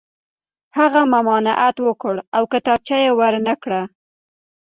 [0.77, 3.81] هغه ممانعت وکړ او کتابچه یې ور نه کړه